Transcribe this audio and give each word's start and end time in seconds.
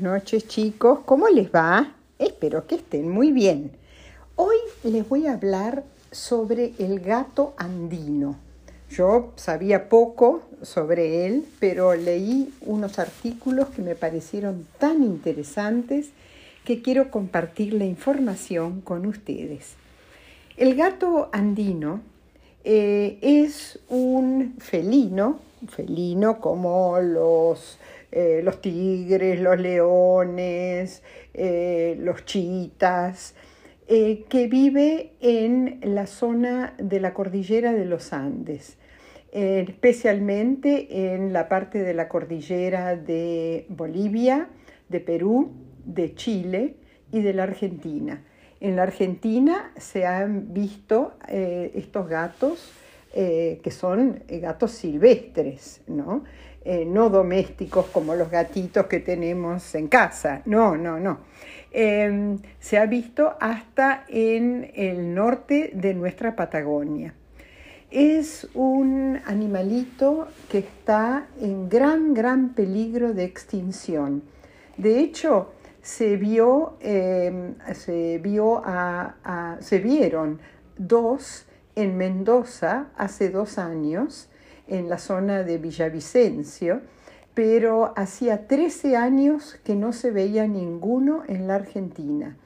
Noches 0.00 0.48
chicos, 0.48 1.00
¿cómo 1.04 1.28
les 1.28 1.50
va? 1.52 1.92
Espero 2.18 2.66
que 2.66 2.76
estén 2.76 3.10
muy 3.10 3.32
bien. 3.32 3.72
Hoy 4.34 4.56
les 4.82 5.06
voy 5.06 5.26
a 5.26 5.34
hablar 5.34 5.84
sobre 6.10 6.72
el 6.78 7.00
gato 7.00 7.52
andino. 7.58 8.36
Yo 8.88 9.32
sabía 9.36 9.90
poco 9.90 10.40
sobre 10.62 11.26
él, 11.26 11.44
pero 11.58 11.94
leí 11.94 12.50
unos 12.62 12.98
artículos 12.98 13.68
que 13.68 13.82
me 13.82 13.94
parecieron 13.94 14.66
tan 14.78 15.02
interesantes 15.02 16.08
que 16.64 16.80
quiero 16.80 17.10
compartir 17.10 17.74
la 17.74 17.84
información 17.84 18.80
con 18.80 19.04
ustedes. 19.04 19.74
El 20.56 20.76
gato 20.76 21.28
andino 21.30 22.00
eh, 22.64 23.18
es 23.20 23.78
un 23.90 24.54
felino, 24.60 25.40
felino 25.68 26.40
como 26.40 26.98
los, 27.00 27.78
eh, 28.12 28.40
los 28.42 28.60
tigres, 28.60 29.40
los 29.40 29.58
leones, 29.58 31.02
eh, 31.34 31.96
los 31.98 32.24
chitas, 32.24 33.34
que 33.88 34.46
vive 34.48 35.14
en 35.20 35.80
la 35.82 36.06
zona 36.06 36.74
de 36.78 37.00
la 37.00 37.12
cordillera 37.12 37.72
de 37.72 37.84
los 37.86 38.12
Andes, 38.12 38.78
especialmente 39.32 41.12
en 41.12 41.32
la 41.32 41.48
parte 41.48 41.82
de 41.82 41.92
la 41.92 42.08
cordillera 42.08 42.94
de 42.94 43.66
Bolivia, 43.68 44.48
de 44.88 45.00
Perú, 45.00 45.50
de 45.84 46.14
Chile 46.14 46.76
y 47.10 47.20
de 47.20 47.32
la 47.32 47.42
Argentina. 47.42 48.22
En 48.60 48.76
la 48.76 48.82
Argentina 48.82 49.72
se 49.78 50.06
han 50.06 50.52
visto 50.52 51.14
eh, 51.28 51.72
estos 51.74 52.08
gatos 52.08 52.72
eh, 53.14 53.58
que 53.62 53.70
son 53.70 54.22
eh, 54.28 54.38
gatos 54.38 54.72
silvestres, 54.72 55.80
¿no? 55.86 56.24
No 56.64 57.08
domésticos 57.08 57.86
como 57.86 58.14
los 58.14 58.30
gatitos 58.30 58.86
que 58.86 59.00
tenemos 59.00 59.74
en 59.74 59.88
casa, 59.88 60.42
no, 60.44 60.76
no, 60.76 61.00
no. 61.00 61.18
Em, 61.72 62.38
se 62.58 62.78
ha 62.78 62.86
visto 62.86 63.36
hasta 63.40 64.04
en 64.08 64.70
el 64.74 65.14
norte 65.14 65.70
de 65.72 65.94
nuestra 65.94 66.34
Patagonia. 66.34 67.14
Es 67.90 68.48
un 68.54 69.20
animalito 69.24 70.28
que 70.48 70.58
está 70.58 71.28
en 71.40 71.68
gran, 71.68 72.12
gran 72.12 72.50
peligro 72.54 73.14
de 73.14 73.24
extinción. 73.24 74.22
De 74.76 75.00
hecho, 75.00 75.52
se 75.82 76.16
vio, 76.16 76.76
em, 76.80 77.54
se, 77.74 78.18
vio 78.18 78.62
se 79.60 79.78
vieron 79.78 80.40
dos 80.76 81.46
en 81.76 81.96
Mendoza 81.96 82.88
hace 82.96 83.30
dos 83.30 83.58
años, 83.58 84.28
en 84.70 84.88
la 84.88 84.98
zona 84.98 85.42
de 85.42 85.58
Villavicencio, 85.58 86.80
pero 87.34 87.92
hacía 87.96 88.46
13 88.46 88.96
años 88.96 89.58
que 89.64 89.76
no 89.76 89.92
se 89.92 90.10
veía 90.10 90.46
ninguno 90.46 91.22
en 91.28 91.46
la 91.46 91.56
Argentina. 91.56 92.36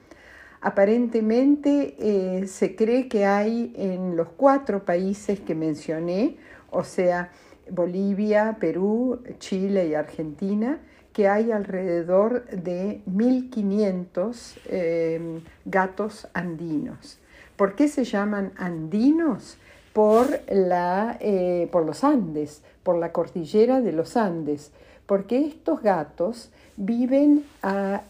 Aparentemente 0.61 1.95
eh, 1.99 2.47
se 2.47 2.75
cree 2.75 3.07
que 3.07 3.25
hay 3.25 3.73
en 3.77 4.15
los 4.15 4.29
cuatro 4.29 4.83
países 4.83 5.39
que 5.39 5.53
mencioné, 5.53 6.37
o 6.71 6.83
sea, 6.83 7.31
Bolivia, 7.69 8.57
Perú, 8.59 9.21
Chile 9.39 9.87
y 9.87 9.93
Argentina, 9.93 10.79
que 11.13 11.27
hay 11.27 11.51
alrededor 11.51 12.45
de 12.47 13.01
1.500 13.07 14.57
eh, 14.65 15.39
gatos 15.65 16.27
andinos. 16.33 17.19
¿Por 17.55 17.75
qué 17.75 17.87
se 17.87 18.03
llaman 18.03 18.51
andinos? 18.57 19.57
Por, 19.95 20.41
la, 20.51 21.15
eh, 21.21 21.69
por 21.71 21.85
los 21.85 22.03
Andes, 22.03 22.61
por 22.83 22.97
la 22.97 23.13
cordillera 23.13 23.79
de 23.79 23.93
los 23.93 24.17
Andes, 24.17 24.71
porque 25.05 25.39
estos 25.39 25.81
gatos 25.81 26.49
viven 26.75 27.45
a, 27.63 28.01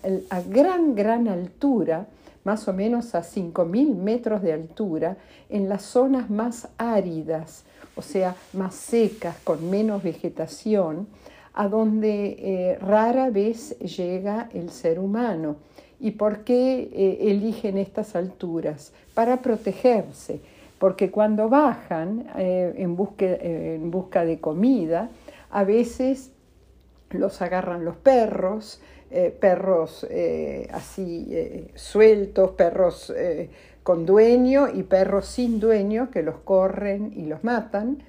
gran, 0.50 0.96
gran 0.96 1.28
altura, 1.28 2.08
más 2.44 2.68
o 2.68 2.74
menos 2.74 3.14
a 3.14 3.22
5.000 3.22 3.94
metros 3.94 4.42
de 4.42 4.54
altura, 4.54 5.18
en 5.48 5.70
las 5.70 5.84
zonas 5.84 6.32
más 6.32 6.70
áridas, 6.80 7.66
o 7.96 8.02
sea, 8.02 8.36
más 8.54 8.74
secas, 8.74 9.36
con 9.44 9.70
menos 9.70 10.02
vegetación, 10.02 11.06
a 11.54 11.68
donde 11.68 12.36
eh, 12.40 12.80
rara 12.80 13.30
vez 13.30 13.78
llega 13.78 14.50
el 14.56 14.72
ser 14.72 14.98
humano. 14.98 15.58
¿Y 16.00 16.12
por 16.12 16.40
qué 16.40 16.90
eh, 16.92 17.30
eligen 17.30 17.78
estas 17.78 18.16
alturas? 18.16 18.92
Para 19.14 19.44
protegerse, 19.44 20.42
porque 20.86 21.10
cuando 21.10 21.50
bajan 21.50 22.28
eh, 22.38 22.76
en, 22.78 22.96
en, 23.20 23.90
busca 23.90 24.24
de 24.24 24.40
comida, 24.40 25.10
a 25.50 25.64
veces 25.64 26.32
los 27.10 27.42
agarran 27.42 27.84
los 27.84 27.96
perros, 27.96 28.80
perros 29.40 30.06
así 30.72 31.68
sueltos, 31.76 32.52
perros 32.52 33.14
con 33.84 34.06
dueño 34.06 34.68
y 34.68 34.84
perros 34.84 35.26
sin 35.28 35.60
dueño 35.60 36.12
que 36.12 36.22
los 36.22 36.38
corren 36.38 37.14
y 37.16 37.26
los 37.26 37.44
matan 37.44 38.04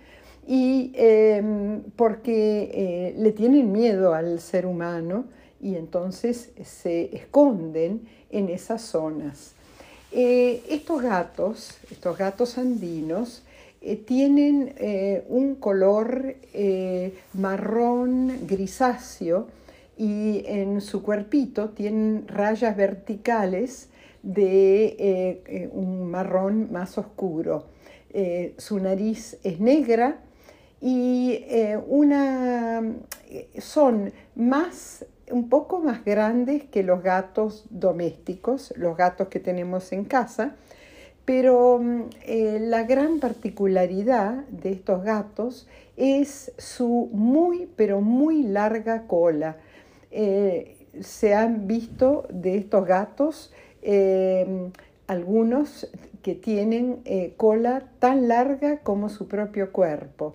y 0.46 0.92
em, 0.94 1.82
porque 1.96 2.70
eh, 2.72 3.14
le 3.18 3.32
tienen 3.32 3.72
miedo 3.72 4.14
al 4.14 4.38
ser 4.38 4.64
humano 4.64 5.24
y 5.60 5.74
entonces 5.74 6.52
se 6.62 7.16
esconden 7.16 8.08
en 8.30 8.48
esas 8.48 8.82
zonas. 8.82 9.55
Eh, 10.12 10.62
estos 10.68 11.02
gatos, 11.02 11.78
estos 11.90 12.16
gatos 12.16 12.58
andinos, 12.58 13.42
eh, 13.82 13.96
tienen 13.96 14.74
un 15.28 15.54
color 15.56 16.36
marrón 17.34 18.46
grisáceo 18.46 19.48
y 19.96 20.42
en 20.46 20.80
su 20.80 21.02
cuerpito 21.02 21.70
tienen 21.70 22.26
rayas 22.26 22.76
verticales 22.76 23.88
de 24.22 25.70
un 25.72 26.10
marrón 26.10 26.72
más 26.72 26.98
oscuro. 26.98 27.66
su 28.56 28.80
nariz 28.80 29.38
es 29.44 29.60
negra 29.60 30.20
y 30.80 31.44
eh, 31.48 31.78
una, 31.86 32.82
son 33.58 34.12
más, 34.34 35.04
un 35.30 35.48
poco 35.48 35.80
más 35.80 36.04
grandes 36.04 36.64
que 36.64 36.82
los 36.82 37.02
gatos 37.02 37.66
domésticos, 37.70 38.72
los 38.76 38.96
gatos 38.96 39.28
que 39.28 39.40
tenemos 39.40 39.92
en 39.92 40.04
casa, 40.04 40.56
pero 41.24 41.78
mm, 41.78 42.02
eh, 42.22 42.58
la 42.60 42.84
gran 42.84 43.20
particularidad 43.20 44.44
de 44.48 44.72
estos 44.72 45.02
gatos 45.02 45.68
es 45.96 46.52
su 46.58 47.08
muy, 47.12 47.68
pero 47.76 48.00
muy 48.00 48.42
larga 48.42 49.06
cola. 49.06 49.56
Eh, 50.10 50.76
se 51.00 51.34
han 51.34 51.66
visto 51.66 52.26
de 52.30 52.56
estos 52.56 52.86
gatos 52.86 53.52
algunos 55.06 55.88
que 56.22 56.34
tienen 56.34 57.04
cola 57.36 57.84
tan 58.00 58.26
larga 58.26 58.78
como 58.78 59.08
su 59.08 59.28
propio 59.28 59.70
cuerpo 59.70 60.34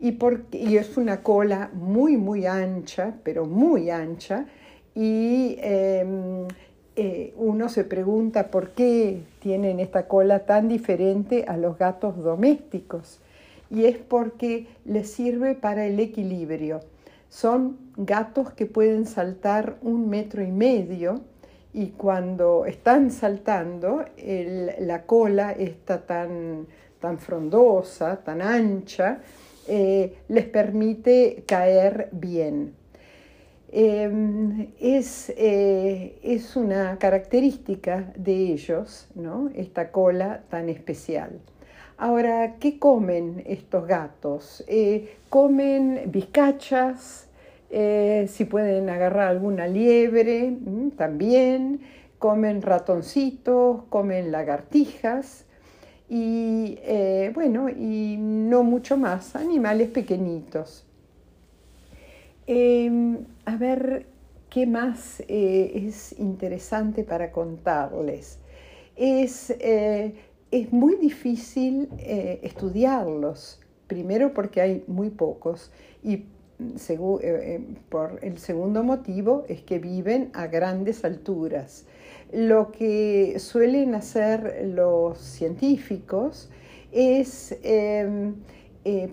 y, 0.00 0.76
es 0.76 0.96
una 0.96 1.22
cola 1.22 1.70
muy, 1.74 2.16
muy 2.16 2.46
ancha, 2.46 3.14
pero 3.22 3.44
muy 3.44 3.90
ancha, 3.90 4.46
y 4.94 5.56
em, 5.60 6.48
eh, 6.96 7.34
uno 7.36 7.68
se 7.68 7.84
pregunta 7.84 8.48
por 8.48 8.70
qué 8.70 9.22
tienen 9.40 9.78
esta 9.78 10.08
cola 10.08 10.46
tan 10.46 10.68
diferente 10.68 11.44
a 11.46 11.56
los 11.56 11.78
gatos 11.78 12.16
domésticos. 12.16 13.20
Y 13.70 13.84
es 13.84 13.98
porque 13.98 14.66
les 14.84 15.10
sirve 15.10 15.54
para 15.54 15.86
el 15.86 16.00
equilibrio. 16.00 16.80
Son 17.28 17.78
gatos 17.96 18.50
que 18.52 18.66
pueden 18.66 19.06
saltar 19.06 19.76
un 19.82 20.08
metro 20.08 20.42
y 20.42 20.50
medio 20.50 21.20
y 21.72 21.88
cuando 21.90 22.66
están 22.66 23.12
saltando 23.12 24.04
la 24.80 25.02
cola 25.04 25.52
está 25.52 26.04
tan, 26.04 26.66
tan 26.98 27.18
frondosa, 27.18 28.16
tan 28.16 28.42
ancha, 28.42 29.20
eh, 29.72 30.16
les 30.26 30.46
permite 30.46 31.44
caer 31.46 32.08
bien. 32.10 32.74
Em, 33.70 34.66
es, 34.80 35.32
eh, 35.36 36.18
es, 36.24 36.56
una 36.56 36.98
característica 36.98 38.12
de 38.16 38.32
ellos, 38.52 39.06
¿no? 39.14 39.48
esta 39.54 39.92
cola 39.92 40.42
tan 40.50 40.68
especial. 40.68 41.38
Ahora, 41.98 42.56
¿qué 42.58 42.80
comen 42.80 43.44
estos 43.46 43.86
gatos? 43.86 44.64
Eh, 44.66 45.18
comen 45.28 46.02
bizcachas, 46.06 47.28
si 47.70 48.44
pueden 48.46 48.90
agarrar 48.90 49.28
alguna 49.28 49.68
liebre, 49.68 50.50
mm, 50.50 50.90
también, 50.96 51.80
comen 52.18 52.60
ratoncitos, 52.60 53.84
comen 53.88 54.32
lagartijas, 54.32 55.44
y 56.10 56.76
eh, 56.82 57.30
bueno, 57.32 57.68
y 57.68 58.16
no 58.18 58.64
mucho 58.64 58.96
más, 58.96 59.36
animales 59.36 59.90
pequeñitos. 59.90 60.84
Em, 62.48 63.18
a 63.44 63.56
ver 63.56 64.06
qué 64.50 64.66
más 64.66 65.20
eh, 65.28 65.70
es 65.86 66.18
interesante 66.18 67.04
para 67.04 67.30
contarles. 67.30 68.40
Es, 68.96 69.50
eh, 69.60 70.14
es 70.50 70.72
muy 70.72 70.96
difícil 70.96 71.88
estudiarlos, 72.02 73.60
primero 73.86 74.34
porque 74.34 74.60
hay 74.60 74.84
muy 74.88 75.10
pocos 75.10 75.70
y 76.02 76.24
por 77.88 78.18
el 78.22 78.38
segundo 78.38 78.82
motivo 78.82 79.44
es 79.48 79.62
que 79.62 79.78
viven 79.78 80.30
a 80.34 80.48
grandes 80.48 81.04
alturas. 81.04 81.86
Lo 82.32 82.70
que 82.70 83.38
suelen 83.38 83.94
hacer 83.94 84.68
los 84.74 85.18
científicos 85.18 86.50
es 86.92 87.58
em, 87.62 88.34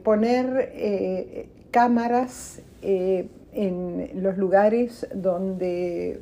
poner 0.04 1.50
cámaras 1.72 2.62
en 2.81 4.10
los 4.16 4.38
lugares 4.38 5.08
donde, 5.14 6.19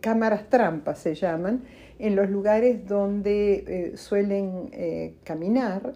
cámaras 0.00 0.48
trampas 0.48 0.98
se 0.98 1.14
llaman, 1.14 1.64
en 1.98 2.14
los 2.14 2.30
lugares 2.30 2.86
donde 2.86 3.92
suelen 3.96 5.16
caminar 5.24 5.94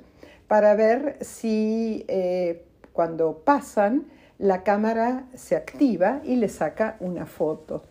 para 0.48 0.74
ver 0.74 1.18
si 1.20 2.04
cuando 2.92 3.38
pasan, 3.44 4.06
la 4.38 4.64
cámara 4.64 5.26
se 5.34 5.56
activa 5.56 6.20
y 6.24 6.36
le 6.36 6.48
saca 6.48 6.96
una 7.00 7.26
foto. 7.26 7.84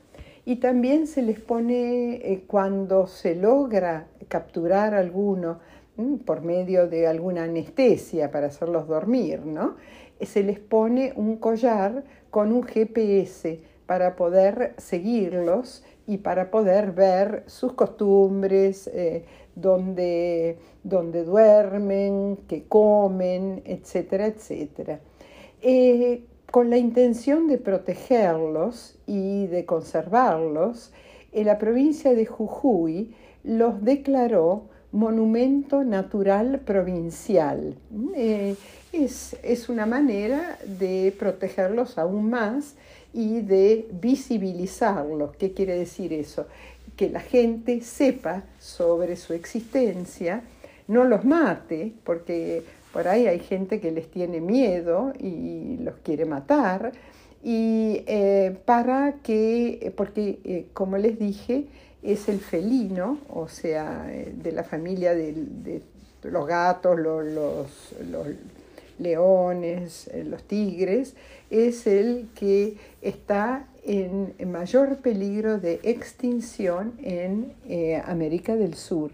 Y 0.45 0.57
también 0.57 1.07
se 1.07 1.21
les 1.21 1.39
pone, 1.39 2.15
eh, 2.15 2.43
cuando 2.47 3.07
se 3.07 3.35
logra 3.35 4.07
capturar 4.27 4.93
alguno 4.93 5.59
mm, 5.97 6.15
por 6.17 6.41
medio 6.41 6.87
de 6.87 7.07
alguna 7.07 7.43
anestesia 7.43 8.31
para 8.31 8.47
hacerlos 8.47 8.87
dormir, 8.87 9.45
¿no? 9.45 9.75
Eh, 10.19 10.25
se 10.25 10.43
les 10.43 10.59
pone 10.59 11.13
un 11.15 11.37
collar 11.37 12.03
con 12.29 12.51
un 12.51 12.63
GPS 12.63 13.59
para 13.85 14.15
poder 14.15 14.73
seguirlos 14.77 15.83
y 16.07 16.17
para 16.17 16.49
poder 16.49 16.91
ver 16.91 17.43
sus 17.47 17.73
costumbres, 17.73 18.89
eh, 18.93 19.25
donde, 19.55 20.57
duermen, 20.83 22.37
qué 22.47 22.63
comen, 22.67 23.61
etcétera, 23.65 24.27
etcétera. 24.27 24.99
Eh, 25.61 26.23
con 26.51 26.69
la 26.69 26.77
intención 26.77 27.47
de 27.47 27.57
protegerlos 27.57 28.95
y 29.07 29.47
de 29.47 29.65
conservarlos, 29.65 30.91
en 31.31 31.47
la 31.47 31.57
provincia 31.57 32.13
de 32.13 32.25
Jujuy 32.25 33.15
los 33.43 33.83
declaró 33.83 34.65
monumento 34.91 35.83
natural 35.83 36.59
provincial. 36.59 37.75
Eh, 38.15 38.55
es, 38.91 39.37
es, 39.41 39.69
una 39.69 39.85
manera 39.85 40.59
de 40.65 41.15
protegerlos 41.17 41.97
aún 41.97 42.29
más 42.29 42.75
y 43.13 43.39
de 43.39 43.87
visibilizarlos. 44.01 45.35
¿Qué 45.37 45.53
quiere 45.53 45.77
decir 45.77 46.11
eso? 46.11 46.45
que 46.95 47.09
la 47.09 47.19
gente 47.19 47.81
sepa 47.81 48.43
sobre 48.59 49.15
su 49.15 49.33
existencia, 49.33 50.43
no 50.87 51.03
los 51.03 51.25
mate, 51.25 51.93
porque 52.03 52.63
por 52.93 53.07
ahí 53.07 53.27
hay 53.27 53.39
gente 53.39 53.79
que 53.79 53.91
les 53.91 54.09
tiene 54.09 54.41
miedo 54.41 55.13
y 55.19 55.77
los 55.77 55.95
quiere 56.03 56.25
matar, 56.25 56.91
y 57.43 58.03
eh, 58.05 58.55
para 58.65 59.15
que, 59.23 59.91
porque 59.95 60.39
eh, 60.43 60.67
como 60.73 60.97
les 60.97 61.17
dije, 61.17 61.65
es 62.03 62.29
el 62.29 62.39
felino, 62.39 63.19
o 63.29 63.47
sea, 63.47 64.07
eh, 64.11 64.33
de 64.35 64.51
la 64.51 64.63
familia 64.63 65.15
de, 65.15 65.81
los 66.23 66.47
gatos, 66.47 66.99
los, 66.99 67.67
leones, 68.99 70.11
los 70.25 70.43
tigres, 70.43 71.15
es 71.49 71.87
el 71.87 72.29
que 72.35 72.75
está 73.01 73.65
en 73.83 74.35
mayor 74.51 74.97
peligro 74.97 75.57
de 75.57 75.79
extinción 75.81 76.93
en 77.01 77.53
América 78.05 78.55
del 78.55 78.75
Sur. 78.75 79.09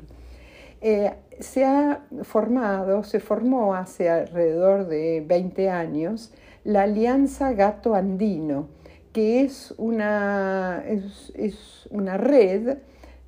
Se 1.39 1.65
ha 1.65 2.05
formado, 2.23 3.03
se 3.03 3.19
formó 3.19 3.75
hace 3.75 4.09
alrededor 4.09 4.87
de 4.87 5.23
20 5.25 5.69
años 5.69 6.31
la 6.63 6.83
Alianza 6.83 7.53
Gato 7.53 7.95
Andino, 7.95 8.67
que 9.13 9.41
es 9.41 9.73
una, 9.77 10.83
es, 10.85 11.87
una 11.91 12.17
red 12.17 12.77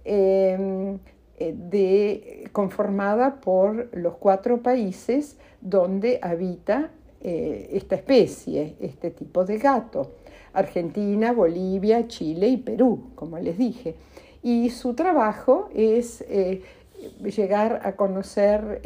em, 0.03 0.99
eh, 1.39 2.43
conformada 2.51 3.39
por 3.39 3.95
los 3.95 4.15
cuatro 4.17 4.61
países 4.61 5.37
donde 5.61 6.19
habita 6.21 6.91
esta 7.21 7.95
especie, 7.95 8.77
este 8.79 9.11
tipo 9.11 9.43
de 9.43 9.57
gato. 9.57 10.13
Argentina, 10.53 11.31
Bolivia, 11.31 12.07
Chile 12.07 12.47
y 12.47 12.57
Perú, 12.57 13.11
como 13.15 13.37
les 13.39 13.57
dije. 13.57 13.95
Y 14.41 14.69
su 14.69 14.93
trabajo 14.93 15.69
es 15.73 16.23
eh, 16.29 16.61
llegar 17.23 17.81
a 17.83 17.93
conocer 17.93 18.81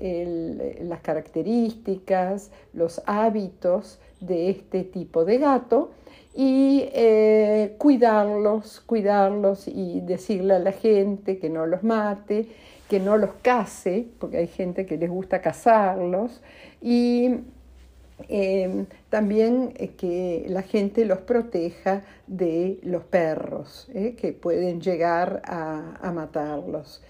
las 0.81 1.01
características, 1.01 2.51
los 2.73 3.01
hábitos 3.05 3.99
de 4.19 4.49
este 4.49 4.83
tipo 4.83 5.25
de 5.25 5.37
gato 5.37 5.91
y 6.35 6.85
eh, 6.93 7.75
cuidarlos, 7.77 8.81
cuidarlos 8.81 9.67
y 9.67 10.01
decirle 10.01 10.55
a 10.55 10.59
la 10.59 10.71
gente 10.71 11.37
que 11.37 11.49
no 11.49 11.65
los 11.65 11.83
mate, 11.83 12.47
que 12.89 12.99
no 12.99 13.17
los 13.17 13.31
case, 13.41 14.07
porque 14.19 14.37
hay 14.37 14.47
gente 14.47 14.85
que 14.85 14.97
les 14.97 15.09
gusta 15.09 15.41
cazarlos, 15.41 16.41
y 16.81 17.39
Em, 18.29 18.85
también 19.09 19.73
eh, 19.75 19.89
que 19.89 20.45
la 20.47 20.61
gente 20.61 21.05
los 21.05 21.19
proteja 21.19 22.03
de 22.27 22.79
los 22.83 23.03
perros 23.03 23.89
eh, 23.93 24.15
que 24.15 24.33
pueden 24.33 24.81
llegar 24.81 25.41
a, 25.45 26.11
matarlos. 26.13 27.01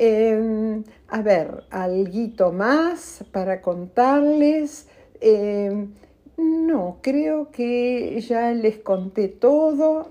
Em, 0.00 0.84
a 1.08 1.22
ver, 1.22 1.64
algo 1.70 2.52
más 2.52 3.24
para 3.32 3.60
contarles. 3.60 4.86
Em, 5.20 5.88
no, 6.36 6.98
creo 7.02 7.50
que 7.50 8.20
ya 8.20 8.52
les 8.52 8.78
conté 8.78 9.26
todo. 9.26 10.06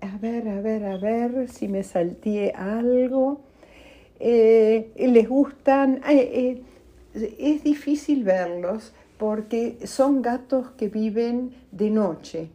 A 0.00 0.18
ver, 0.18 0.48
a 0.48 0.60
ver, 0.60 0.84
a 0.84 0.96
ver 0.96 1.48
si 1.48 1.68
me 1.68 1.84
salté 1.84 2.50
algo. 2.56 3.42
Eh, 4.18 4.90
les 4.96 5.28
gustan, 5.28 6.00
es 6.04 7.62
difícil 7.62 8.24
verlos 8.24 8.92
porque 9.16 9.78
son 9.84 10.22
gatos 10.22 10.72
que 10.72 10.88
viven 10.88 11.54
de 11.70 11.90
noche. 11.90 12.48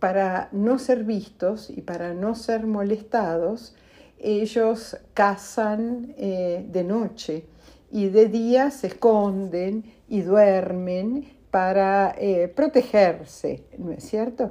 Para 0.00 0.48
no 0.50 0.80
ser 0.80 1.04
vistos 1.04 1.70
y 1.70 1.82
para 1.82 2.12
no 2.12 2.34
ser 2.34 2.66
molestados, 2.66 3.76
ellos 4.18 4.96
cazan 5.14 6.14
eh, 6.16 6.64
de 6.70 6.84
noche 6.84 7.44
y 7.90 8.08
de 8.08 8.26
día 8.26 8.70
se 8.70 8.88
esconden 8.88 9.84
y 10.08 10.22
duermen 10.22 11.28
para 11.50 12.14
eh, 12.18 12.48
protegerse, 12.48 13.64
¿no 13.78 13.92
es 13.92 14.04
cierto? 14.04 14.50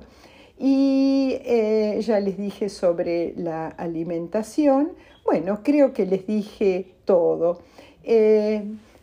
Y 0.58 1.38
eh, 1.44 2.00
ya 2.02 2.20
les 2.20 2.38
dije 2.38 2.70
sobre 2.70 3.34
la 3.36 3.68
alimentación. 3.68 4.94
Bueno, 5.26 5.62
creo 5.64 5.94
que 5.94 6.06
les 6.06 6.26
dije 6.26 6.94
todo 7.04 7.60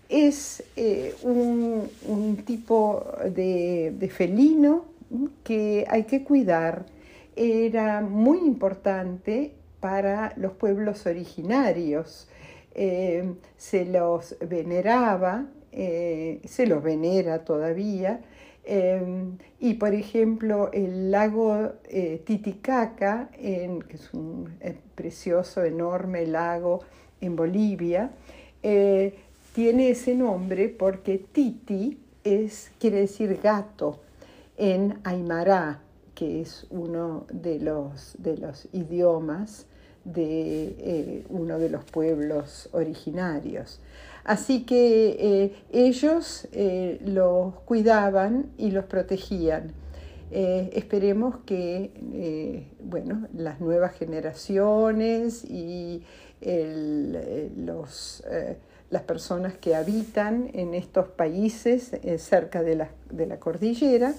es 0.09 0.63
un, 1.25 2.43
tipo 2.45 3.05
de, 3.35 4.11
felino 4.15 4.85
que 5.43 5.85
hay 5.89 6.05
que 6.05 6.23
cuidar. 6.23 6.87
Era 7.35 8.01
muy 8.01 8.39
importante 8.39 9.53
para 9.83 10.33
los 10.37 10.53
pueblos 10.53 11.07
originarios. 11.07 12.29
Eh, 12.75 13.35
se 13.59 13.85
los 13.85 14.37
veneraba, 14.49 15.47
eh, 15.73 16.41
se 16.47 16.67
los 16.67 16.83
venera 16.83 17.45
todavía. 17.45 18.21
y 19.59 19.75
por 19.75 19.93
ejemplo, 19.93 20.71
el 20.73 21.11
lago 21.11 21.73
Titicaca, 22.25 23.29
que 23.37 23.97
es 23.97 24.15
un 24.15 24.49
precioso, 24.95 25.65
enorme 25.65 26.27
lago 26.27 26.81
en 27.21 27.35
Bolivia, 27.35 28.13
tiene 29.53 29.91
ese 29.91 30.15
nombre 30.15 30.69
porque 30.69 31.19
Titi 31.19 31.99
es, 32.23 32.71
quiere 32.79 33.01
decir 33.01 33.41
gato 33.43 34.01
en 34.57 35.01
Aymara, 35.05 35.81
que 36.15 36.41
es 36.41 36.67
uno 36.71 37.27
de 37.33 37.59
los, 37.59 38.15
de 38.19 38.37
los 38.37 38.69
idiomas 38.73 39.67
de 40.05 40.77
eh, 40.79 41.25
uno 41.29 41.59
de 41.59 41.69
los 41.71 41.85
pueblos 41.85 42.69
originarios. 42.73 43.81
Así 44.25 44.65
que 44.65 45.17
eh, 45.19 45.53
ellos 45.73 46.47
eh, 46.53 47.01
los 47.05 47.55
cuidaban 47.65 48.51
y 48.57 48.71
los 48.71 48.85
protegían. 48.85 49.73
esperemos 50.31 51.37
que 51.45 51.91
bueno, 52.81 53.29
las 53.35 53.61
nuevas 53.61 53.93
generaciones 53.93 55.45
y 55.45 56.03
los 57.57 58.23
las 58.91 59.03
personas 59.03 59.55
que 59.55 59.75
habitan 59.75 60.51
en 60.53 60.75
estos 60.75 61.09
países 61.09 61.93
cerca 62.19 62.63
de 62.63 62.77
la, 62.77 63.39
cordillera, 63.39 64.15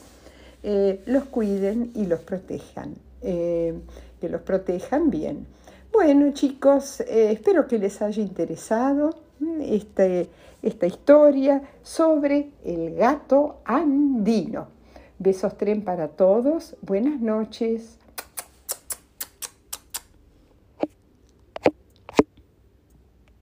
eh, 0.64 1.02
los 1.06 1.26
cuiden 1.26 1.92
y 1.94 2.08
los 2.08 2.20
protejan, 2.22 2.96
que 3.22 4.30
los 4.30 4.42
protejan 4.42 5.12
bien. 5.12 5.46
Bueno 5.94 6.32
chicos, 6.34 7.02
espero 7.02 7.68
que 7.68 7.78
les 7.78 8.02
haya 8.02 8.20
interesado 8.20 9.12
mm, 9.40 9.62
este, 9.62 10.28
esta 10.64 10.88
historia 10.88 11.62
sobre 11.84 12.50
el 12.66 12.96
gato 12.96 13.60
andino. 13.64 14.70
Besos 15.20 15.56
tren 15.56 15.84
para 15.84 16.08
todos. 16.08 16.76
Buenas 16.82 17.22
noches. 17.22 18.00